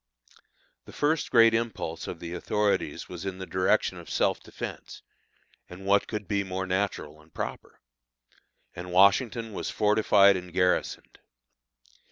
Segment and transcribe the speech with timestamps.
[0.85, 5.03] The first great impulse of the authorities was in the direction of self defence
[5.69, 7.79] (and what could be more natural and proper?),
[8.75, 11.19] and Washington was fortified and garrisoned.